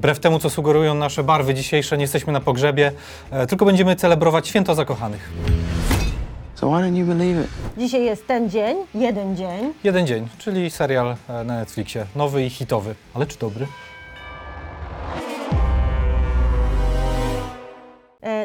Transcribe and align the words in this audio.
Wbrew 0.00 0.20
temu, 0.20 0.38
co 0.38 0.50
sugerują 0.50 0.94
nasze 0.94 1.24
barwy 1.24 1.54
dzisiejsze, 1.54 1.96
nie 1.96 2.02
jesteśmy 2.04 2.32
na 2.32 2.40
pogrzebie, 2.40 2.92
e, 3.30 3.46
tylko 3.46 3.64
będziemy 3.64 3.96
celebrować 3.96 4.48
święto 4.48 4.74
zakochanych. 4.74 5.30
So 6.54 6.66
why 6.68 6.82
didn't 6.82 6.96
you 6.96 7.06
believe 7.06 7.40
it? 7.44 7.48
Dzisiaj 7.78 8.04
jest 8.04 8.26
ten 8.26 8.50
dzień, 8.50 8.76
jeden 8.94 9.36
dzień. 9.36 9.72
Jeden 9.84 10.06
dzień, 10.06 10.28
czyli 10.38 10.70
serial 10.70 11.16
e, 11.28 11.44
na 11.44 11.54
Netflixie. 11.58 12.06
Nowy 12.16 12.44
i 12.44 12.50
hitowy. 12.50 12.94
Ale 13.14 13.26
czy 13.26 13.38
dobry? 13.38 13.66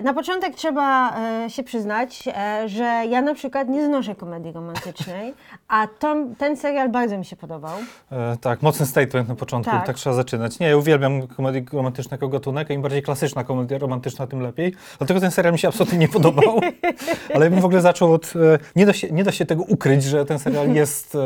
Na 0.03 0.13
początek 0.13 0.55
trzeba 0.55 1.17
e, 1.45 1.49
się 1.49 1.63
przyznać, 1.63 2.23
e, 2.27 2.69
że 2.69 2.83
ja 3.09 3.21
na 3.21 3.33
przykład 3.33 3.69
nie 3.69 3.85
znoszę 3.85 4.15
komedii 4.15 4.51
romantycznej, 4.51 5.33
a 5.67 5.87
to, 5.99 6.15
ten 6.37 6.57
serial 6.57 6.89
bardzo 6.89 7.17
mi 7.17 7.25
się 7.25 7.35
podobał. 7.35 7.77
E, 8.11 8.37
tak, 8.41 8.61
mocny 8.61 8.85
statement 8.85 9.29
na 9.29 9.35
początku, 9.35 9.71
tak. 9.71 9.85
Tak. 9.85 9.95
trzeba 9.95 10.15
zaczynać. 10.15 10.59
Nie, 10.59 10.67
ja 10.67 10.77
uwielbiam 10.77 11.27
komedię 11.27 11.63
romantyczną 11.73 12.11
jako 12.15 12.27
gatunek, 12.27 12.71
a 12.71 12.73
im 12.73 12.81
bardziej 12.81 13.03
klasyczna 13.03 13.43
komedia 13.43 13.77
romantyczna, 13.77 14.27
tym 14.27 14.41
lepiej. 14.41 14.73
Dlatego 14.97 15.19
ten 15.19 15.31
serial 15.31 15.53
mi 15.53 15.59
się 15.59 15.67
absolutnie 15.67 15.97
nie 15.97 16.07
podobał. 16.07 16.59
Ale 17.35 17.45
ja 17.45 17.51
bym 17.51 17.61
w 17.61 17.65
ogóle 17.65 17.81
zaczął 17.81 18.13
od... 18.13 18.33
E, 18.35 18.59
nie, 18.75 18.85
da 18.85 18.93
się, 18.93 19.11
nie 19.11 19.23
da 19.23 19.31
się 19.31 19.45
tego 19.45 19.63
ukryć, 19.63 20.03
że 20.03 20.25
ten 20.25 20.39
serial 20.39 20.73
jest, 20.73 21.15
e, 21.15 21.19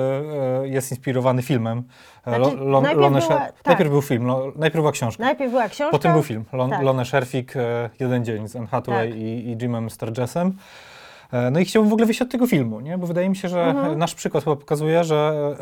e, 0.63 0.67
jest 0.67 0.91
inspirowany 0.91 1.41
filmem. 1.41 1.83
E, 2.25 2.35
Znaczy, 2.35 2.41
najpierw 2.57 2.97
Lone 2.97 3.19
była- 3.19 3.37
tak. 3.37 3.53
najpierw 3.65 3.89
był 3.89 4.01
film, 4.01 4.25
lo, 4.25 4.51
najpierw 4.55 4.81
była 4.81 4.91
książka. 4.91 5.23
Najpierw 5.23 5.51
była 5.51 5.69
książka. 5.69 5.91
Potem 5.91 6.13
był 6.13 6.23
film. 6.23 6.45
Lon, 6.53 6.69
Tak. 6.69 6.81
Lone 6.81 7.05
Sherfik, 7.05 7.55
e, 7.55 7.89
Jeden 7.99 8.25
dzień 8.25 8.38
z 8.47 8.55
Anne 8.55 8.67
Hathaway 8.67 9.09
Tak. 9.09 9.17
i, 9.19 9.21
i 9.49 9.57
Jimem 9.61 9.89
Sturgesem. 9.89 10.53
E, 11.31 11.51
No 11.51 11.59
i 11.59 11.65
chciałbym 11.65 11.89
w 11.89 11.93
ogóle 11.93 12.05
wyjść 12.05 12.21
od 12.21 12.31
tego 12.31 12.47
filmu, 12.47 12.79
nie? 12.79 12.97
bo 12.97 13.07
wydaje 13.07 13.29
mi 13.29 13.35
się, 13.35 13.49
że 13.49 13.63
Mhm. 13.65 13.99
nasz 13.99 14.15
przykład 14.15 14.43
chyba 14.43 14.55
pokazuje, 14.55 15.03
że 15.03 15.55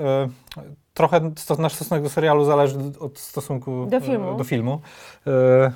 e, 0.57 0.63
trochę 0.93 1.31
sto, 1.35 1.55
nasz 1.55 1.73
stosunek 1.73 2.03
do 2.03 2.09
serialu 2.09 2.45
zależy 2.45 2.77
od 2.99 3.19
stosunku 3.19 3.85
Do 3.89 3.97
e, 3.97 4.01
filmu. 4.01 4.37
do 4.37 4.43
filmu. 4.43 4.79
E, 5.27 5.71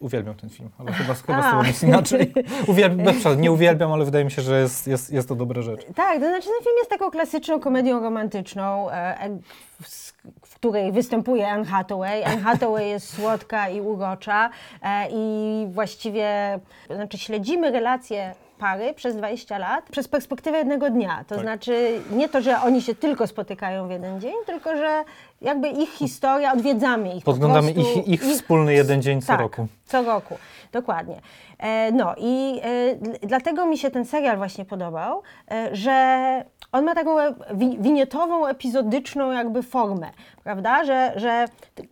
uwielbiam 0.00 0.34
ten 0.34 0.50
film, 0.50 0.70
ale 0.78 0.92
chyba, 0.92 1.14
chyba 1.14 1.42
z 1.42 1.50
tobą 1.50 1.64
jest 1.64 1.82
inaczej. 1.82 2.32
Uwielbiam, 2.66 3.14
nie 3.40 3.52
uwielbiam, 3.52 3.92
ale 3.92 4.04
wydaje 4.04 4.24
mi 4.24 4.30
się, 4.30 4.42
że 4.42 4.60
jest, 4.60 4.86
jest, 4.86 5.12
jest 5.12 5.28
to 5.28 5.34
dobra 5.34 5.62
rzecz. 5.62 5.80
Tak, 5.94 6.20
to 6.20 6.28
znaczy 6.28 6.48
ten 6.48 6.64
film 6.64 6.76
jest 6.78 6.90
taką 6.90 7.10
klasyczną 7.10 7.60
komedią 7.60 8.00
romantyczną, 8.00 8.90
e, 8.90 8.94
e, 9.20 9.38
w, 9.82 10.12
w 10.46 10.54
której 10.54 10.92
występuje 10.92 11.48
Anne 11.48 11.64
Hathaway. 11.64 12.24
Anne 12.24 12.40
Hathaway 12.42 12.88
jest 12.88 13.16
słodka 13.16 13.68
i 13.68 13.80
urocza 13.80 14.50
e, 14.82 15.08
i 15.10 15.66
właściwie 15.70 16.58
znaczy 16.90 17.18
śledzimy 17.18 17.70
relacje 17.70 18.34
pary 18.58 18.94
przez 18.94 19.16
20 19.16 19.58
lat 19.58 19.84
przez 19.90 20.08
perspektywę 20.08 20.58
jednego 20.58 20.90
dnia. 20.90 21.24
To 21.28 21.34
Tak. 21.34 21.44
znaczy 21.44 22.00
nie 22.10 22.28
to, 22.28 22.40
że 22.40 22.60
oni 22.60 22.82
się 22.82 22.94
tylko 22.94 23.26
spotykają 23.26 23.88
w 23.88 23.90
jeden 23.90 24.20
dzień, 24.20 24.34
tylko 24.46 24.76
że 24.76 25.04
jakby 25.44 25.68
ich 25.68 25.90
historia, 25.90 26.52
odwiedzamy 26.52 27.14
ich 27.14 27.24
po 27.24 27.30
Podglądamy 27.32 27.74
prostu, 27.74 27.98
ich, 28.00 28.08
ich 28.08 28.22
wspólny 28.22 28.74
jeden 28.74 29.02
dzień 29.02 29.20
co 29.20 29.26
tak, 29.26 29.40
roku. 29.40 29.66
Co 29.84 30.02
roku, 30.02 30.34
dokładnie. 30.72 31.20
E, 31.58 31.92
no 31.92 32.14
i 32.18 32.60
e, 32.62 32.96
dl- 32.96 33.18
dlatego 33.22 33.66
mi 33.66 33.78
się 33.78 33.90
ten 33.90 34.04
serial 34.04 34.36
właśnie 34.36 34.64
podobał, 34.64 35.22
e, 35.50 35.76
że 35.76 36.44
on 36.72 36.84
ma 36.84 36.94
taką 36.94 37.20
e, 37.20 37.34
wi- 37.54 37.78
winietową, 37.80 38.46
epizodyczną 38.46 39.32
jakby 39.32 39.62
formę, 39.62 40.10
prawda? 40.44 40.84
Że, 40.84 41.12
że 41.16 41.44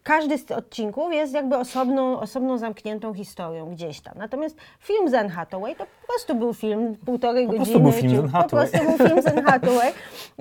każdy 0.03 0.39
z 0.39 0.51
odcinków 0.51 1.13
jest 1.13 1.35
jakby 1.35 1.57
osobną, 1.57 2.21
osobną 2.21 2.59
zamkniętą 2.59 3.15
historią 3.15 3.71
gdzieś 3.71 4.01
tam. 4.01 4.15
Natomiast 4.17 4.57
film 4.81 5.09
z 5.11 5.15
Anne 5.15 5.31
Hathaway 5.31 5.77
to 5.77 5.85
po 5.85 6.02
prostu 6.13 6.35
był 6.35 6.55
film 6.55 6.97
półtorej 7.07 7.47
Po 7.47 7.53
godziny. 7.53 7.67
prostu 7.67 7.81
był 7.83 7.93
film 7.93 8.11
z 8.11 8.15
czy- 8.17 8.19
Anne 8.21 8.29
Hathaway. 8.33 8.67
Po 8.71 8.79
prostu 8.79 8.99
był 8.99 9.09
film 9.09 9.23
z 9.23 9.27
Anne 9.27 9.43
Hathaway. 9.43 9.93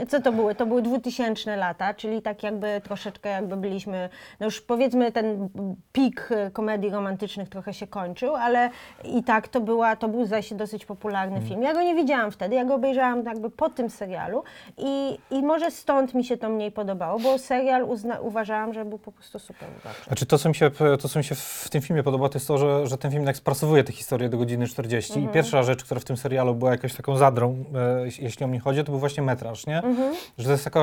Co 0.08 0.22
to 0.22 0.32
były? 0.32 0.56
To 0.56 0.66
były 0.66 0.82
2000 0.82 1.56
lata, 1.58 1.94
czyli 1.94 2.22
tak 2.22 2.44
jakby 2.44 2.82
troszeczkę 2.84 3.30
jakby 3.30 3.58
byliśmy, 3.58 4.10
no 4.40 4.46
już 4.46 4.62
powiedzmy 4.62 5.12
ten 5.12 5.50
pik 5.92 6.30
e, 6.32 6.52
komedii 6.52 6.90
romantycznych 6.90 7.50
trochę 7.50 7.74
się 7.74 7.88
kończył, 7.88 8.36
ale 8.36 8.70
i 9.04 9.24
tak 9.24 9.48
to 9.48 9.62
była, 9.62 9.96
to 9.96 10.08
był 10.08 10.26
zaś 10.26 10.54
dosyć 10.54 10.86
popularny 10.86 11.36
Mm. 11.36 11.48
film. 11.50 11.64
Ja 11.64 11.74
go 11.74 11.82
nie 11.82 11.96
widziałam 11.96 12.32
wtedy, 12.32 12.56
ja 12.56 12.66
go 12.66 12.76
obejrzałam 12.76 13.24
jakby 13.26 13.50
po 13.50 13.70
tym 13.70 13.90
serialu 13.90 14.44
i, 14.78 15.18
i 15.32 15.42
może 15.44 15.72
stąd 15.72 16.14
mi 16.14 16.24
się 16.26 16.38
to 16.38 16.50
mniej 16.50 16.72
podobało, 16.72 17.20
bo 17.20 17.38
serial 17.38 17.84
uzna, 17.84 18.20
uważałam, 18.20 18.74
że 18.74 18.86
był 18.86 19.00
po 19.00 19.12
prostu 19.12 19.40
super 19.40 19.70
uroczy. 19.70 20.04
Znaczy 20.08 20.26
to, 20.26 20.38
co 20.38 20.50
mi 20.50 20.56
się, 20.56 20.72
to, 21.02 21.10
co 21.10 21.20
mi 21.20 21.26
się 21.26 21.36
w 21.36 21.68
tym 21.72 21.82
filmie 21.82 22.04
podoba, 22.04 22.30
to 22.30 22.36
jest 22.38 22.48
to, 22.48 22.58
że, 22.58 22.88
że 22.88 22.98
ten 22.98 23.12
film 23.12 23.36
sprasowuje 23.36 23.84
tę 23.84 23.92
historię 23.94 24.30
do 24.30 24.38
godziny 24.38 24.68
40. 24.68 25.14
Mhm. 25.14 25.30
I 25.32 25.34
pierwsza 25.34 25.61
rzecz, 25.64 25.84
która 25.84 26.00
w 26.00 26.04
tym 26.04 26.18
serialu 26.18 26.56
była 26.56 26.72
jakąś 26.72 26.94
taką 26.94 27.18
zadrą, 27.18 27.64
e, 27.76 28.06
jeśli- 28.20 28.46
o 28.46 28.48
mnie 28.48 28.60
chodzi, 28.60 28.80
to 28.84 28.92
był 28.92 29.00
właśnie 29.00 29.24
metraż, 29.24 29.66
nie? 29.68 29.78
Mhm. 29.78 30.16
Że 30.38 30.46
to 30.46 30.52
jest 30.52 30.64
taka 30.64 30.80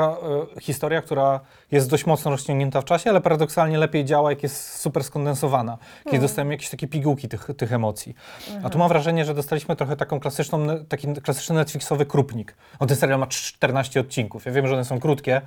e, 0.56 0.60
historia, 0.60 1.02
która 1.02 1.40
jest 1.72 1.90
dość 1.90 2.06
mocno 2.06 2.30
rozciągnięta 2.30 2.80
w 2.80 2.84
czasie, 2.84 3.10
ale 3.10 3.20
paradoksalnie 3.20 3.78
lepiej 3.78 4.04
działa, 4.04 4.30
jak 4.30 4.42
jest 4.42 4.74
super 4.80 5.04
skondensowana, 5.04 5.78
kiedy 5.98 6.08
Mhm. 6.08 6.22
dostajemy 6.22 6.54
jakieś 6.54 6.70
takie 6.70 6.88
pigułki 6.88 7.28
tych, 7.28 7.48
tych 7.56 7.72
emocji. 7.72 8.14
A 8.62 8.70
tu 8.70 8.78
mam 8.78 8.88
wrażenie, 8.88 9.24
że 9.24 9.34
dostaliśmy 9.34 9.76
trochę 9.76 9.96
taką 9.96 10.20
klasyczną, 10.20 10.66
taki 10.88 11.14
klasyczny 11.14 11.54
Netflixowy 11.56 12.06
krupnik. 12.06 12.54
O, 12.78 12.86
ten 12.86 12.96
serial 12.96 13.18
ma 13.18 13.26
14 13.26 14.00
odcinków. 14.00 14.46
Ja 14.46 14.52
wiem, 14.52 14.66
że 14.66 14.74
one 14.74 14.84
są 14.84 15.00
krótkie, 15.00 15.40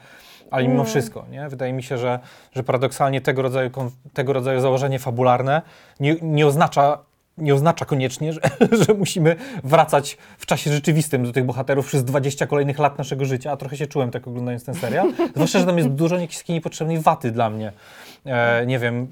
ale 0.52 0.68
mimo 0.68 0.84
wszystko, 0.84 1.26
nie? 1.32 1.50
Wydaje 1.50 1.74
mi 1.74 1.84
się, 1.84 1.98
że, 1.98 2.20
że 2.56 2.64
paradoksalnie 2.64 3.22
tego 3.22 3.42
rodzaju, 3.42 3.70
tego 4.14 4.34
rodzaju 4.34 4.62
założenie 4.62 5.00
fabularne 5.00 5.62
nie, 6.00 6.16
nie 6.22 6.48
oznacza 6.48 6.98
nie 7.42 7.56
oznacza 7.56 7.86
koniecznie, 7.86 8.34
że, 8.34 8.42
że 8.86 8.94
musimy 8.94 9.36
wracać 9.64 10.18
w 10.38 10.46
czasie 10.46 10.72
rzeczywistym 10.72 11.24
do 11.24 11.32
tych 11.32 11.46
bohaterów 11.46 11.88
przez 11.88 12.04
20 12.04 12.48
kolejnych 12.48 12.80
lat 12.80 12.98
naszego 12.98 13.26
życia, 13.26 13.52
a 13.52 13.58
trochę 13.58 13.78
się 13.78 13.88
czułem 13.88 14.12
tak 14.12 14.28
oglądając 14.28 14.64
ten 14.64 14.76
serial. 14.76 15.14
Zwłaszcza, 15.36 15.60
że 15.60 15.66
tam 15.66 15.78
jest 15.78 15.90
dużo 15.90 16.18
jakiejś 16.18 16.48
niepotrzebnej 16.48 17.00
waty 17.00 17.32
dla 17.32 17.50
mnie. 17.50 17.72
E, 18.26 18.66
nie 18.66 18.80
wiem, 18.80 19.08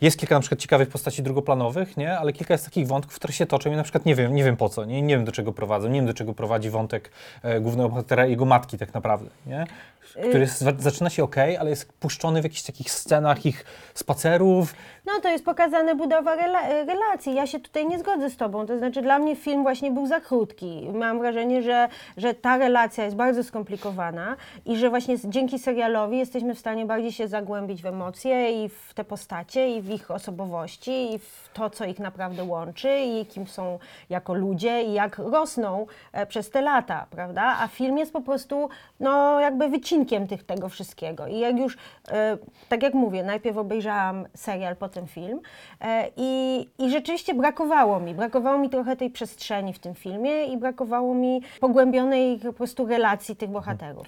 jest 0.00 0.18
kilka 0.18 0.34
na 0.34 0.40
przykład 0.40 0.60
ciekawych 0.60 0.88
postaci 0.88 1.22
drugoplanowych, 1.22 1.96
nie? 1.96 2.18
ale 2.18 2.32
kilka 2.32 2.54
jest 2.54 2.64
takich 2.64 2.86
wątków, 2.86 3.14
które 3.14 3.32
się 3.32 3.46
toczą 3.46 3.72
i 3.72 3.76
na 3.76 3.82
przykład 3.82 4.06
nie 4.06 4.14
wiem, 4.14 4.34
nie 4.34 4.44
wiem 4.44 4.56
po 4.56 4.68
co, 4.68 4.84
nie, 4.84 5.02
nie 5.02 5.16
wiem 5.16 5.24
do 5.24 5.32
czego 5.32 5.52
prowadzą, 5.52 5.88
nie 5.88 5.98
wiem 5.98 6.06
do 6.06 6.14
czego 6.14 6.34
prowadzi 6.34 6.70
wątek 6.70 7.10
e, 7.42 7.60
głównego 7.60 7.88
bohatera 7.88 8.26
i 8.26 8.30
jego 8.30 8.44
matki 8.44 8.78
tak 8.78 8.94
naprawdę, 8.94 9.30
nie? 9.46 9.66
który 10.10 10.40
jest, 10.40 10.64
zaczyna 10.78 11.10
się 11.10 11.24
ok, 11.24 11.36
ale 11.60 11.70
jest 11.70 11.92
puszczony 11.92 12.40
w 12.40 12.44
jakichś 12.44 12.62
takich 12.62 12.90
scenach 12.90 13.46
ich 13.46 13.64
spacerów, 13.94 14.74
No 15.06 15.20
to 15.20 15.28
jest 15.28 15.44
pokazane 15.44 15.94
budowa 15.94 16.36
rela 16.36 16.68
relacji. 16.68 17.34
Ja 17.34 17.46
się 17.46 17.60
tutaj 17.70 17.86
nie 17.86 17.98
zgodzę 17.98 18.30
z 18.30 18.36
Tobą. 18.36 18.66
To 18.66 18.78
znaczy 18.78 19.02
dla 19.02 19.18
mnie 19.18 19.36
film 19.36 19.62
właśnie 19.62 19.90
był 19.90 20.06
za 20.06 20.20
krótki. 20.20 20.88
Mam 20.94 21.18
wrażenie, 21.18 21.62
że, 21.62 21.88
że 22.16 22.34
ta 22.34 22.58
relacja 22.58 23.04
jest 23.04 23.16
bardzo 23.16 23.44
skomplikowana 23.44 24.36
i 24.66 24.76
że 24.76 24.90
właśnie 24.90 25.16
dzięki 25.24 25.58
serialowi 25.58 26.18
jesteśmy 26.18 26.54
w 26.54 26.58
stanie 26.58 26.86
bardziej 26.86 27.12
się 27.12 27.28
zagłębić 27.28 27.82
w 27.82 27.86
emocje 27.86 28.64
i 28.64 28.68
w 28.68 28.94
te 28.94 29.04
postacie 29.04 29.76
i 29.76 29.82
w 29.82 29.90
ich 29.90 30.10
osobowości 30.10 31.14
i 31.14 31.18
w 31.18 31.50
to, 31.52 31.70
co 31.70 31.84
ich 31.84 31.98
naprawdę 31.98 32.44
łączy 32.44 32.98
i 32.98 33.26
kim 33.26 33.46
są 33.46 33.78
jako 34.10 34.34
ludzie 34.34 34.82
i 34.82 34.92
jak 34.92 35.18
rosną 35.18 35.86
e, 36.12 36.26
przez 36.26 36.50
te 36.50 36.62
lata, 36.62 37.06
prawda? 37.10 37.56
A 37.60 37.68
film 37.68 37.98
jest 37.98 38.12
po 38.12 38.20
prostu 38.20 38.68
no 39.00 39.40
jakby 39.40 39.68
wycinkiem 39.68 40.26
tych, 40.26 40.44
tego 40.44 40.68
wszystkiego. 40.68 41.26
I 41.26 41.38
jak 41.38 41.58
już, 41.58 41.76
e, 42.08 42.38
tak 42.68 42.82
jak 42.82 42.94
mówię, 42.94 43.22
najpierw 43.22 43.56
obejrzałam 43.56 44.26
serial, 44.34 44.76
potem 44.76 45.06
film 45.06 45.40
e, 45.80 46.10
i, 46.16 46.68
i 46.78 46.90
rzeczywiście 46.90 47.34
brakowało 47.50 48.00
mi, 48.00 48.14
brakowało 48.14 48.58
mi 48.58 48.70
trochę 48.70 48.96
tej 48.96 49.10
przestrzeni 49.10 49.72
w 49.72 49.78
tym 49.78 49.94
filmie 49.94 50.44
i 50.44 50.56
brakowało 50.56 51.14
mi 51.14 51.42
pogłębionej 51.60 52.38
po 52.38 52.52
prostu 52.52 52.86
relacji 52.86 53.36
tych 53.36 53.50
bohaterów. 53.50 54.06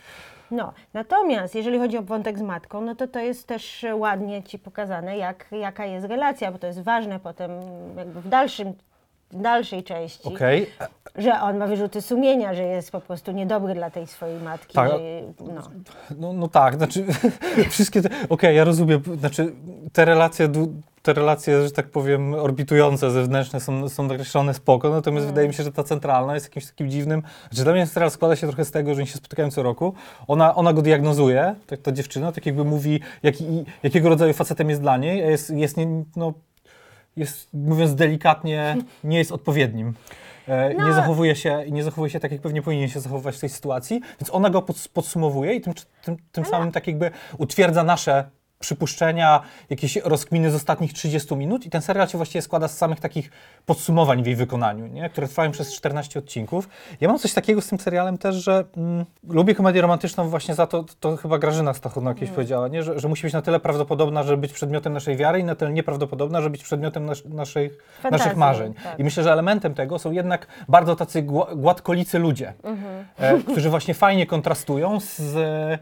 No, 0.51 0.73
natomiast 0.95 1.55
jeżeli 1.55 1.79
chodzi 1.79 1.99
o 1.99 2.03
wątek 2.03 2.39
z 2.39 2.43
matką, 2.43 2.81
no 2.81 2.95
to 2.95 3.09
to 3.09 3.19
jest 3.19 3.47
też 3.47 3.87
ładnie 3.95 4.43
Ci 4.43 4.59
pokazane, 4.59 5.19
jak, 5.19 5.47
jaka 5.53 5.87
jest 5.87 6.07
relacja, 6.07 6.53
bo 6.53 6.59
to 6.59 6.67
jest 6.67 6.83
ważne 6.83 7.21
potem 7.21 7.51
jakby 7.97 8.21
w 8.21 8.29
dalszym 8.29 8.73
dalszej 9.33 9.85
części, 9.85 10.29
okej, 10.29 10.67
że 11.17 11.41
on 11.41 11.57
ma 11.59 11.67
wyrzuty 11.67 12.03
sumienia, 12.03 12.55
że 12.55 12.63
jest 12.63 12.91
po 12.91 13.01
prostu 13.01 13.33
niedobry 13.33 13.75
dla 13.75 13.91
tej 13.91 14.07
swojej 14.07 14.41
matki. 14.41 14.75
Tak. 14.75 14.91
Że, 14.91 14.99
no. 15.55 15.63
No, 16.19 16.33
no 16.33 16.49
tak, 16.49 16.75
znaczy 16.75 17.07
wszystkie 17.71 18.03
te, 18.03 18.09
okej, 18.29 18.57
ja 18.57 18.65
rozumiem, 18.65 19.03
znaczy 19.19 19.53
te 19.93 20.05
relacje, 20.05 20.49
te 21.03 21.13
relacje, 21.13 21.63
że 21.63 21.71
tak 21.71 21.89
powiem, 21.89 22.35
orbitujące, 22.35 23.11
zewnętrzne 23.11 23.61
są, 23.61 23.89
są 23.89 24.07
określone 24.07 24.55
spoko, 24.55 24.91
natomiast 24.91 25.27
wydaje 25.27 25.49
mi 25.49 25.55
się, 25.55 25.63
że 25.63 25.73
ta 25.73 25.85
centralna 25.85 26.35
jest 26.35 26.47
jakimś 26.47 26.67
takim 26.67 26.91
dziwnym, 26.91 27.23
że 27.53 27.65
dla 27.65 27.73
mnie 27.73 27.87
serial 27.87 28.11
składa 28.11 28.37
się 28.37 28.47
trochę 28.47 28.65
z 28.65 28.71
tego, 28.71 28.95
że 28.95 29.01
oni 29.01 29.07
się 29.07 29.17
spotykają 29.19 29.51
co 29.51 29.63
roku, 29.63 29.95
ona, 30.27 30.55
ona 30.55 30.73
go 30.73 30.83
diagnozuje, 30.83 31.55
tak, 31.67 31.81
ta 31.81 31.93
dziewczyna, 31.93 32.33
tak 32.33 32.47
jakby 32.47 32.65
mówi, 32.65 33.01
jaki, 33.23 33.65
jakiego 33.83 34.09
rodzaju 34.09 34.33
facetem 34.35 34.71
jest 34.71 34.81
dla 34.81 34.97
niej, 34.97 35.23
a 35.25 35.31
jest, 35.31 35.51
jest 35.51 35.77
nie, 35.77 36.05
no, 36.17 36.33
jest, 37.17 37.49
mówiąc 37.55 37.95
delikatnie, 37.95 38.77
nie 39.05 39.19
jest 39.19 39.33
odpowiednim. 39.33 39.95
E, 40.49 40.75
No. 40.75 40.89
Nie, 40.89 40.95
zachowuje 40.95 41.37
się, 41.37 41.65
nie 41.71 41.85
zachowuje 41.85 42.11
się 42.11 42.21
tak, 42.21 42.33
jak 42.33 42.41
pewnie 42.41 42.63
powinien 42.63 42.89
się 42.89 43.01
zachowywać 43.01 43.37
w 43.37 43.41
tej 43.41 43.49
sytuacji, 43.49 44.01
więc 44.21 44.31
ona 44.35 44.51
go 44.51 44.59
pods- 44.61 44.89
podsumowuje 44.89 45.55
i 45.55 45.61
tym, 45.61 45.73
tym, 46.05 46.17
tym 46.33 46.45
samym 46.45 46.73
tak 46.73 46.87
jakby 46.87 47.11
utwierdza 47.39 47.85
nasze 47.85 48.25
przypuszczenia, 48.63 49.41
jakieś 49.71 49.97
rozkminy 49.97 50.51
z 50.51 50.55
ostatnich 50.55 50.93
30 50.93 51.37
minut 51.37 51.67
i 51.67 51.71
ten 51.71 51.83
serial 51.83 52.09
się 52.09 52.19
właściwie 52.19 52.43
składa 52.43 52.69
z 52.69 52.79
samych 52.79 53.01
takich 53.01 53.31
podsumowań 53.67 54.23
w 54.23 54.27
jej 54.27 54.37
wykonaniu, 54.37 54.87
nie? 54.87 55.11
które 55.11 55.29
trwają 55.29 55.51
przez 55.51 55.75
14 55.75 56.19
odcinków. 56.19 56.69
Ja 57.01 57.09
mam 57.09 57.19
coś 57.19 57.33
takiego 57.33 57.61
z 57.61 57.67
tym 57.67 57.81
serialem 57.81 58.19
też, 58.19 58.35
że 58.37 58.65
mm, 58.77 59.05
lubię 59.29 59.55
komedię 59.55 59.81
romantyczną 59.81 60.29
właśnie 60.29 60.55
za 60.55 60.67
to, 60.67 60.85
to 61.01 61.17
chyba 61.17 61.39
Grażyna 61.39 61.75
Stachowna 61.75 62.15
kiedyś 62.15 62.31
powiedziała, 62.31 62.69
nie? 62.69 62.83
Że, 62.83 63.01
że 63.01 63.09
musi 63.09 63.23
być 63.23 63.33
na 63.33 63.43
tyle 63.43 63.61
prawdopodobna, 63.61 64.23
żeby 64.23 64.37
być 64.41 64.53
przedmiotem 64.53 64.93
naszej 64.93 65.17
wiary 65.17 65.39
i 65.41 65.45
na 65.45 65.55
tyle 65.55 65.73
nieprawdopodobna, 65.73 66.41
żeby 66.41 66.51
być 66.53 66.65
przedmiotem 66.65 67.07
nas, 67.07 67.25
naszych, 67.25 67.85
Fantazji, 68.03 68.25
naszych 68.25 68.39
marzeń. 68.39 68.75
tak. 68.75 68.99
I 68.99 69.05
myślę, 69.05 69.23
że 69.23 69.33
elementem 69.33 69.75
tego 69.75 69.99
są 69.99 70.13
jednak 70.13 70.47
bardzo 70.69 70.97
tacy 70.97 71.23
gła- 71.23 71.57
gładkolicy 71.57 72.19
ludzie, 72.19 72.53
e, 73.19 73.39
którzy 73.39 73.71
właśnie 73.71 73.95
fajnie 73.95 74.27
kontrastują 74.27 75.01
z, 75.01 75.81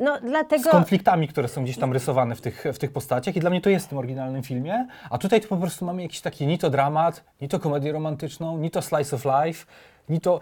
No 0.00 0.18
z 0.18 0.20
dlatego... 0.20 0.70
konfliktami, 0.70 1.28
które 1.28 1.48
są 1.48 1.64
gdzieś 1.64 1.78
tam 1.78 1.92
rysowane 1.92 2.34
w 2.34 2.40
tych, 2.40 2.64
w 2.72 2.78
tych 2.78 2.92
postaciach 2.92 3.36
i 3.36 3.40
dla 3.40 3.50
mnie 3.50 3.60
to 3.60 3.70
jest 3.70 3.86
w 3.86 3.88
tym 3.88 3.98
oryginalnym 3.98 4.42
filmie, 4.42 4.86
a 5.10 5.18
tutaj 5.18 5.40
to 5.40 5.48
po 5.48 5.56
prostu 5.56 5.84
mamy 5.84 6.02
jakiś 6.02 6.20
taki 6.20 6.46
ni 6.46 6.58
to 6.58 6.70
dramat, 6.70 7.24
ni 7.40 7.48
to 7.48 7.58
komedię 7.60 7.92
romantyczną, 7.92 8.58
ni 8.58 8.70
to 8.70 8.82
slice 8.82 9.16
of 9.16 9.24
life, 9.24 9.66
ni 10.08 10.20
to... 10.20 10.40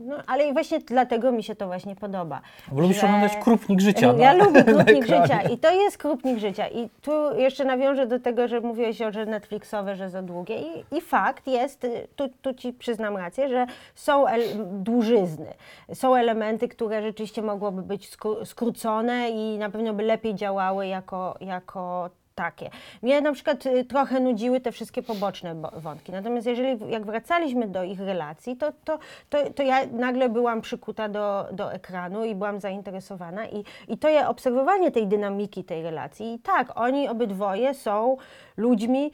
No, 0.00 0.16
ale 0.26 0.48
i 0.48 0.52
właśnie 0.52 0.78
dlatego 0.80 1.32
mi 1.32 1.42
się 1.42 1.54
to 1.54 1.66
właśnie 1.66 1.96
podoba. 1.96 2.40
Bo 2.72 2.80
lubisz 2.80 3.00
że- 3.00 3.06
oglądać 3.06 3.36
krupnik 3.36 3.80
życia. 3.80 4.14
Ja 4.18 4.34
na- 4.34 4.44
lubię 4.44 4.64
krupnik 4.64 5.06
życia 5.16 5.42
i 5.52 5.58
to 5.58 5.70
jest 5.70 5.98
krupnik 5.98 6.38
życia. 6.38 6.68
I 6.68 6.88
tu 7.02 7.36
jeszcze 7.36 7.64
nawiążę 7.64 8.06
do 8.06 8.20
tego, 8.20 8.48
że 8.48 8.60
mówiłeś 8.60 9.02
o, 9.02 9.12
że 9.12 9.26
Netflixowe, 9.26 9.96
że 9.96 10.10
za 10.10 10.22
długie. 10.22 10.56
I, 10.60 10.84
i 10.96 11.00
fakt 11.00 11.46
jest, 11.46 11.84
y, 11.84 12.08
tu, 12.16 12.28
tu 12.42 12.54
ci 12.54 12.72
przyznam 12.72 13.16
rację, 13.16 13.48
że 13.48 13.66
są 13.94 14.24
dłużyzny. 14.70 15.54
Są 15.94 16.14
elementy, 16.14 16.68
które 16.68 17.02
rzeczywiście 17.02 17.42
mogłoby 17.42 17.82
być 17.82 18.10
skró- 18.16 18.44
skrócone 18.44 19.30
i 19.30 19.58
na 19.58 19.70
pewno 19.70 19.94
by 19.94 20.02
lepiej 20.02 20.34
działały 20.34 20.86
jako, 20.86 21.36
jako 21.40 22.10
takie. 22.36 22.70
Mnie 23.02 23.20
na 23.20 23.32
przykład 23.32 23.66
y, 23.66 23.84
trochę 23.84 24.20
nudziły 24.20 24.60
te 24.60 24.72
wszystkie 24.72 25.02
poboczne 25.02 25.54
bo- 25.54 25.70
wątki. 25.76 26.12
Natomiast 26.12 26.46
jeżeli 26.46 26.90
jak 26.92 27.06
wracaliśmy 27.06 27.68
do 27.68 27.82
ich 27.82 28.00
relacji, 28.00 28.56
to, 28.56 28.72
to, 28.84 28.98
to, 29.30 29.50
to 29.50 29.62
ja 29.62 29.86
nagle 29.86 30.28
byłam 30.28 30.60
przykuta 30.60 31.08
do, 31.08 31.46
do 31.52 31.72
ekranu 31.72 32.24
i 32.24 32.34
byłam 32.34 32.60
zainteresowana 32.60 33.46
i, 33.46 33.64
i 33.88 33.98
to 33.98 34.08
je 34.08 34.28
obserwowanie 34.28 34.90
tej 34.90 35.06
dynamiki 35.06 35.64
tej 35.64 35.82
relacji. 35.82 36.34
I 36.34 36.38
tak, 36.38 36.72
oni 36.74 37.08
obydwoje 37.08 37.74
są 37.74 38.16
ludźmi 38.56 39.12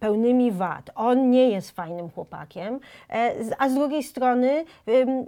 pełnymi 0.00 0.52
wad. 0.52 0.90
On 0.94 1.30
nie 1.30 1.50
jest 1.50 1.70
fajnym 1.70 2.10
chłopakiem, 2.10 2.80
e, 3.10 3.34
a 3.58 3.68
z 3.68 3.74
drugiej 3.74 4.02
strony 4.02 4.64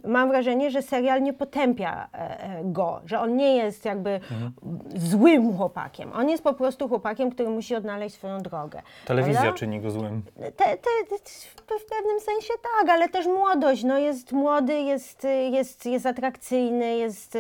mam 0.05 0.29
wrażenie, 0.29 0.71
że 0.71 0.83
serial 0.83 1.23
nie 1.23 1.33
potępia 1.33 2.09
e, 2.15 2.41
e, 2.41 2.61
go, 2.65 3.01
że 3.07 3.21
on 3.21 3.37
nie 3.37 3.57
jest 3.57 3.85
jakby 3.85 4.21
złym 4.97 5.57
chłopakiem. 5.57 6.13
On 6.13 6.29
jest 6.29 6.45
po 6.45 6.55
prostu 6.55 6.89
chłopakiem, 6.89 7.31
który 7.31 7.49
musi 7.49 7.75
odnaleźć 7.75 8.15
swoją 8.15 8.39
drogę. 8.39 8.83
Telewizja 9.05 9.41
prawda? 9.41 9.59
czyni 9.59 9.81
go 9.81 9.91
złym. 9.91 10.23
Te, 10.57 10.77
te, 10.77 10.91
w 11.79 11.85
pewnym 11.85 12.21
sensie 12.21 12.55
tak, 12.63 12.89
ale 12.89 13.09
też 13.09 13.27
młodość. 13.27 13.85
No 13.85 13.99
jest 13.99 14.33
młody, 14.33 14.81
jest, 14.81 15.27
jest, 15.51 15.87
jest 15.87 16.07
atrakcyjny, 16.07 16.97
jest, 16.97 17.39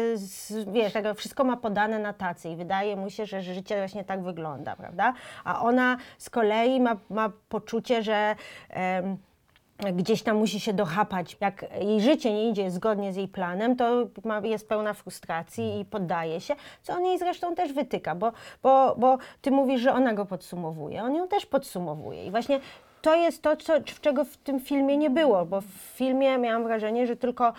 wiesz, 0.73 0.93
tak, 0.93 1.17
wszystko 1.17 1.44
ma 1.44 1.56
podane 1.56 1.99
na 1.99 2.12
tacy 2.12 2.49
i 2.49 2.56
wydaje 2.56 2.97
mu 2.97 3.11
się, 3.11 3.26
że 3.26 3.43
życie 3.43 3.79
właśnie 3.79 4.05
tak 4.05 4.23
wygląda, 4.23 4.76
prawda? 4.76 5.14
A 5.44 5.62
ona 5.62 5.97
z 6.19 6.31
kolei 6.31 6.45
ma, 6.81 6.96
ma 7.10 7.32
poczucie, 7.48 8.02
że... 8.02 8.37
gdzieś 9.93 10.22
tam 10.22 10.37
musi 10.37 10.60
się 10.60 10.72
dochapać. 10.72 11.37
Jak 11.40 11.64
jej 11.81 12.00
życie 12.00 12.32
nie 12.32 12.48
idzie 12.48 12.70
zgodnie 12.70 13.12
z 13.12 13.16
jej 13.16 13.28
planem, 13.28 13.76
to 13.76 14.06
ma, 14.25 14.38
jest 14.38 14.69
pełna 14.69 14.94
frustracji 14.94 15.81
i 15.81 15.84
poddaje 15.84 16.40
się, 16.40 16.54
co 16.82 16.93
on 16.93 17.04
jej 17.04 17.19
zresztą 17.19 17.54
też 17.54 17.72
wytyka, 17.72 18.14
bo, 18.14 18.32
bo, 18.62 18.94
bo 18.98 19.19
ty 19.40 19.50
mówisz, 19.50 19.81
że 19.81 19.93
ona 19.93 20.14
go 20.14 20.25
podsumowuje, 20.26 21.02
on 21.02 21.14
ją 21.14 21.28
też 21.28 21.46
podsumowuje. 21.46 22.26
I 22.26 22.31
właśnie 22.31 22.60
to 23.02 23.14
jest 23.14 23.43
to, 23.43 23.56
co, 23.56 23.72
czego 24.00 24.25
w 24.25 24.37
tym 24.37 24.60
filmie 24.60 24.96
nie 24.96 25.10
było, 25.10 25.46
bo 25.46 25.60
w 25.60 25.70
filmie 25.94 26.38
miałam 26.38 26.64
wrażenie, 26.64 27.06
że 27.06 27.16
tylko 27.16 27.52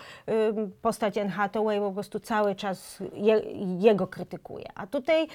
postać 0.82 1.18
Anne 1.18 1.30
Hathaway 1.30 1.80
po 1.80 1.92
prostu 1.92 2.20
cały 2.20 2.54
czas 2.54 2.98
je, 3.14 3.42
jego 3.78 4.06
krytykuje. 4.06 4.66
A 4.74 4.86
tutaj 4.86 5.28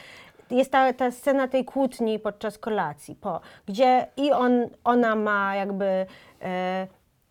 jest 0.52 0.72
ta, 0.72 0.94
ta 0.94 1.12
scena 1.12 1.48
tej 1.48 1.66
kłótni 1.66 2.20
podczas 2.20 2.58
kolacji, 2.58 3.16
po, 3.16 3.42
gdzie 3.66 4.08
i 4.18 4.32
on, 4.32 4.70
ona 4.84 5.16
ma 5.16 5.56
jakby 5.56 5.86
e, 5.86 6.08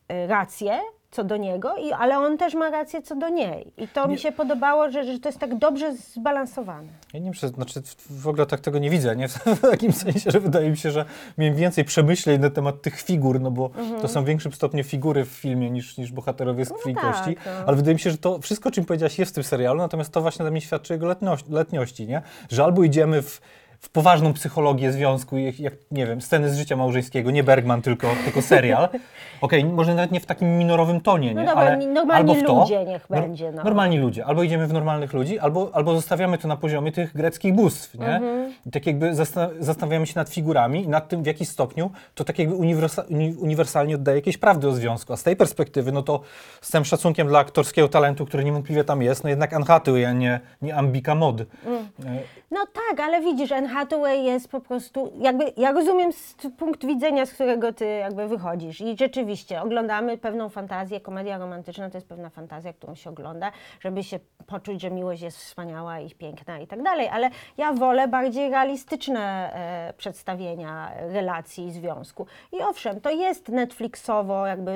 e, 0.08 0.26
rację 0.26 0.80
co 1.12 1.24
do 1.24 1.36
niego, 1.36 1.76
i, 1.76 1.92
ale 1.92 2.18
on 2.18 2.38
też 2.38 2.54
ma 2.54 2.70
rację 2.70 3.02
co 3.02 3.16
do 3.16 3.28
niej. 3.28 3.72
I 3.76 3.88
to 3.88 4.08
mi 4.08 4.18
się 4.18 4.32
podobało, 4.32 4.90
że, 4.90 5.04
że 5.04 5.18
to 5.18 5.28
jest 5.28 5.38
tak 5.38 5.58
dobrze 5.58 5.94
zbalansowane. 5.94 6.88
Ja 7.12 7.20
nie 7.20 7.24
wiem, 7.24 7.34
czy, 7.34 7.48
znaczy 7.48 7.82
w 8.10 8.28
ogóle 8.28 8.46
tak 8.46 8.60
tego 8.60 8.78
nie 8.78 8.90
widzę, 8.90 9.16
nie? 9.16 9.28
W 9.56 9.60
takim 9.60 9.92
sensie, 9.92 10.30
że 10.30 10.40
wydaje 10.40 10.70
mi 10.70 10.76
się, 10.76 10.90
że 10.90 11.04
miałem 11.38 11.56
więcej 11.56 11.84
przemyśleń 11.84 12.40
na 12.40 12.50
temat 12.50 12.82
tych 12.82 13.00
figur, 13.00 13.40
no 13.40 13.50
bo 13.50 13.70
to 14.02 14.08
są 14.08 14.22
w 14.22 14.26
większym 14.26 14.52
stopniu 14.52 14.84
figury 14.84 15.24
w 15.24 15.28
filmie 15.28 15.70
niż, 15.70 15.98
niż 15.98 16.12
bohaterowie 16.12 16.64
z 16.64 16.72
krwi 16.72 16.92
i 16.92 16.94
tak, 16.94 17.04
kości, 17.04 17.36
no. 17.46 17.52
ale 17.66 17.76
wydaje 17.76 17.94
mi 17.94 18.00
się, 18.00 18.10
że 18.10 18.18
to 18.18 18.38
wszystko, 18.38 18.70
czym 18.70 18.84
powiedziałaś 18.84 19.18
jest 19.18 19.32
w 19.32 19.34
tym 19.34 19.44
serialu, 19.44 19.78
natomiast 19.78 20.12
to 20.12 20.20
właśnie 20.20 20.42
dla 20.42 20.50
mnie 20.50 20.60
świadczy 20.60 20.92
jego 20.92 21.06
letniości, 21.06 21.52
letniości 21.52 22.06
nie? 22.06 22.22
Że 22.50 22.64
albo 22.64 22.84
idziemy 22.84 23.22
w 23.22 23.40
w 23.82 23.88
poważną 23.88 24.32
psychologię 24.32 24.92
związku, 24.92 25.38
jak, 25.38 25.60
jak, 25.60 25.74
nie 25.90 26.06
wiem, 26.06 26.20
sceny 26.20 26.50
z 26.50 26.56
życia 26.58 26.76
małżeńskiego, 26.76 27.30
nie 27.30 27.44
Bergman, 27.44 27.82
tylko, 27.82 28.08
tylko 28.24 28.42
serial. 28.42 28.88
Okej, 29.40 29.64
może 29.64 29.94
nawet 29.94 30.10
nie 30.12 30.20
w 30.20 30.26
takim 30.26 30.58
minorowym 30.58 31.00
tonie, 31.00 31.34
No 31.34 31.40
nie? 31.40 31.46
dobra, 31.46 31.62
Ale 31.62 31.76
normalni 31.76 32.30
albo 32.32 32.46
to, 32.46 32.60
ludzie 32.60 32.84
niech 32.84 33.06
będzie, 33.10 33.52
no. 33.52 33.62
Normalni 33.64 33.98
ludzie. 33.98 34.24
Albo 34.26 34.42
idziemy 34.42 34.66
w 34.66 34.72
normalnych 34.72 35.12
ludzi, 35.12 35.38
albo, 35.38 35.70
albo 35.72 35.94
zostawiamy 35.94 36.38
to 36.38 36.48
na 36.48 36.56
poziomie 36.56 36.92
tych 36.92 37.12
greckich 37.14 37.54
bóstw, 37.54 37.94
nie? 37.98 38.06
Mhm. 38.06 38.52
I 38.66 38.70
tak 38.70 38.86
jakby 38.86 39.14
zasta- 39.14 39.48
zastanawiamy 39.60 40.06
się 40.06 40.12
nad 40.16 40.28
figurami 40.30 40.84
i 40.84 40.88
nad 40.88 41.08
tym, 41.08 41.22
w 41.22 41.26
jaki 41.26 41.46
stopniu 41.46 41.90
to 42.14 42.24
tak 42.24 42.38
jakby 42.38 42.54
uniwersa- 42.54 43.04
uni- 43.10 43.34
uniwersalnie 43.38 43.94
oddaje 43.94 44.18
jakieś 44.18 44.36
prawdy 44.38 44.68
o 44.68 44.72
związku. 44.72 45.12
A 45.12 45.16
z 45.16 45.22
tej 45.22 45.36
perspektywy, 45.36 45.92
no 45.92 46.02
to 46.02 46.20
z 46.60 46.70
tym 46.70 46.84
szacunkiem 46.84 47.28
dla 47.28 47.38
aktorskiego 47.38 47.88
talentu, 47.88 48.26
który 48.26 48.44
niewątpliwie 48.44 48.84
tam 48.84 49.02
jest, 49.02 49.24
no 49.24 49.30
jednak 49.30 49.52
Anne 49.52 49.66
Hathaway, 49.66 50.04
a 50.04 50.12
nie, 50.12 50.40
nie 50.62 50.74
Ambika 50.76 51.14
Mod. 51.14 51.40
Mm. 51.66 51.88
E, 52.06 52.18
No 52.50 52.60
tak, 52.90 53.00
ale 53.00 53.20
widzisz, 53.20 53.52
Anne 53.52 53.68
Hathaway 53.72 54.24
jest 54.24 54.48
po 54.48 54.60
prostu, 54.60 55.12
jakby, 55.20 55.52
ja 55.56 55.72
rozumiem 55.72 56.12
z 56.12 56.36
punkt 56.58 56.86
widzenia, 56.86 57.26
z 57.26 57.32
którego 57.32 57.72
ty 57.72 57.86
jakby 57.86 58.28
wychodzisz. 58.28 58.80
I 58.80 58.96
rzeczywiście 58.98 59.62
oglądamy 59.62 60.18
pewną 60.18 60.48
fantazję, 60.48 61.00
komedia 61.00 61.38
romantyczna 61.38 61.90
to 61.90 61.96
jest 61.96 62.08
pewna 62.08 62.30
fantazja, 62.30 62.72
którą 62.72 62.94
się 62.94 63.10
ogląda, 63.10 63.52
żeby 63.80 64.04
się 64.04 64.18
poczuć, 64.46 64.80
że 64.80 64.90
miłość 64.90 65.22
jest 65.22 65.38
wspaniała 65.38 66.00
i 66.00 66.10
piękna 66.10 66.58
i 66.58 66.66
tak 66.66 66.82
dalej, 66.82 67.08
ale 67.08 67.30
ja 67.56 67.72
wolę 67.72 68.08
bardziej 68.08 68.50
realistyczne 68.50 69.52
e, 69.54 69.92
przedstawienia 69.96 70.92
relacji 70.96 71.66
i 71.66 71.72
związku. 71.72 72.26
I 72.52 72.62
owszem, 72.62 73.00
to 73.00 73.10
jest 73.10 73.48
Netflixowo 73.48 74.46
jakby 74.46 74.70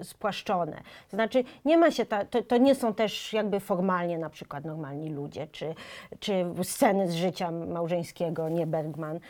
e, 0.00 0.04
spłaszczone, 0.04 0.80
znaczy 1.10 1.44
nie 1.64 1.78
ma 1.78 1.90
się, 1.90 2.06
ta, 2.06 2.24
to, 2.24 2.42
to 2.42 2.56
nie 2.56 2.74
są 2.74 2.94
też 2.94 3.32
jakby 3.32 3.60
formalnie 3.60 4.18
na 4.18 4.30
przykład 4.30 4.64
normalni 4.64 5.10
ludzie, 5.10 5.46
czy, 5.46 5.74
czy 6.20 6.44
sceny 6.62 7.08
z 7.08 7.14
życia 7.14 7.50
małżeńskiego, 7.66 8.48
nie 8.48 8.66
Bergman. 8.66 9.20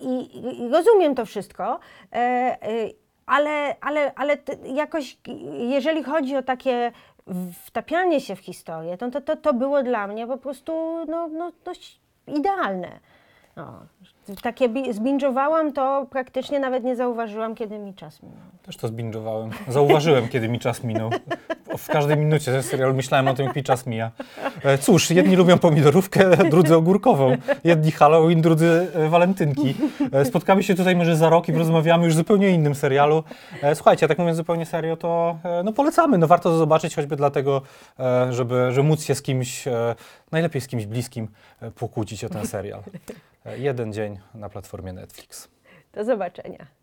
I, 0.00 0.30
rozumiem 0.72 1.14
to 1.14 1.26
wszystko, 1.26 1.80
e, 2.12 2.16
e, 2.16 2.58
ale, 3.26 3.76
ale, 3.80 4.14
ale 4.14 4.36
jakoś, 4.64 5.16
jeżeli 5.68 6.02
chodzi 6.02 6.36
o 6.36 6.42
takie 6.42 6.92
wtapianie 7.64 8.20
się 8.20 8.36
w 8.36 8.40
historię, 8.40 8.96
to, 8.98 9.20
to, 9.20 9.36
to, 9.36 9.54
było 9.54 9.82
dla 9.82 10.06
mnie 10.06 10.26
po 10.26 10.38
prostu 10.38 10.72
no, 11.08 11.28
no, 11.28 11.52
dość 11.64 12.00
idealne. 12.26 13.00
No, 13.56 13.80
takie 14.42 14.68
bi- 14.68 14.92
zbinge'owałam 14.92 15.72
to 15.72 16.06
praktycznie 16.10 16.60
nawet 16.60 16.84
nie 16.84 16.96
zauważyłam, 16.96 17.54
kiedy 17.54 17.78
mi 17.78 17.94
czas 17.94 18.22
minął. 18.22 18.38
Też 18.62 18.76
to 18.76 18.88
zbingowałem. 18.88 19.50
Zauważyłem, 19.68 20.28
kiedy 20.28 20.48
mi 20.48 20.58
czas 20.58 20.84
minął. 20.84 21.10
W 21.78 21.88
każdej 21.88 22.16
minucie 22.16 22.62
serialu 22.62 22.94
myślałem 22.94 23.28
o 23.28 23.34
tym, 23.34 23.46
jak 23.46 23.56
mi 23.56 23.62
czas 23.62 23.86
mija. 23.86 24.10
E, 24.64 24.78
Cóż, 24.78 25.10
jedni 25.10 25.36
lubią 25.36 25.58
pomidorówkę, 25.58 26.36
drudzy 26.50 26.76
ogórkową. 26.76 27.36
Jedni 27.64 27.92
Halloween, 27.92 28.42
drudzy 28.42 28.86
e, 28.94 29.08
walentynki. 29.08 29.74
E, 30.12 30.24
Spotkamy 30.24 30.62
się 30.62 30.74
tutaj 30.74 30.96
może 30.96 31.16
za 31.16 31.28
rok 31.28 31.48
i 31.48 31.52
porozmawiamy 31.52 32.04
już 32.04 32.14
zupełnie 32.14 32.50
innym 32.50 32.74
serialu. 32.74 33.24
Słuchajcie, 33.74 34.08
tak 34.08 34.18
mówiąc 34.18 34.36
zupełnie 34.36 34.66
serio, 34.66 34.96
to 34.96 35.38
no 35.64 35.72
polecamy. 35.72 36.18
No 36.18 36.26
warto 36.26 36.50
to 36.50 36.58
zobaczyć 36.58 36.94
choćby 36.94 37.16
dlatego, 37.16 37.62
żeby, 38.30 38.72
żeby 38.72 38.88
móc 38.88 39.04
się 39.04 39.14
z 39.14 39.22
kimś, 39.22 39.64
najlepiej 40.32 40.60
z 40.60 40.66
kimś 40.66 40.86
bliskim, 40.86 41.28
pokłócić 41.74 42.24
o 42.24 42.28
ten 42.28 42.46
serial. 42.46 42.82
Jeden 43.56 43.92
dzień 43.92 44.18
na 44.34 44.48
platformie 44.48 44.92
Netflix. 44.92 45.48
Do 45.92 46.04
zobaczenia. 46.04 46.81